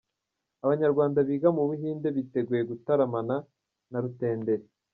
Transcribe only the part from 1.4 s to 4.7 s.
mu Buhinde biteguye gutaramana na Rutenderi